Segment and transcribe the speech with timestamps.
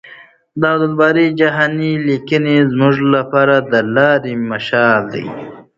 [0.59, 5.25] د عبدالباري جهاني لیکنې زموږ لپاره د لارې مشال دي.